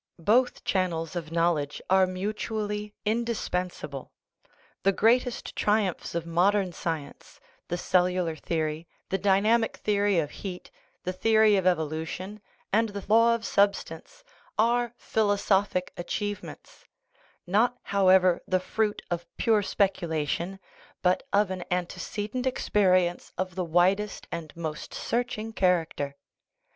[0.23, 4.11] Both channels of knowledge are mutual ly indispensable.
[4.81, 10.71] The greatest triumphs of modern science the cellular theory, the dynamic theory of heat,
[11.03, 12.41] the theory of evolution,
[12.73, 14.23] and the law of substance
[14.57, 16.87] are philosophic achievements;
[17.45, 20.59] not, however, the fruit of pure speculation,
[21.03, 26.15] but of an antecedent experience of the widest and most searching character.